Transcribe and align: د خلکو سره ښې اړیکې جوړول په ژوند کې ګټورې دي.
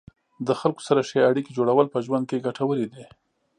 د 0.47 0.49
خلکو 0.59 0.81
سره 0.87 1.01
ښې 1.09 1.27
اړیکې 1.29 1.55
جوړول 1.57 1.87
په 1.91 1.99
ژوند 2.05 2.25
کې 2.29 2.43
ګټورې 2.45 2.85
دي. 2.93 3.03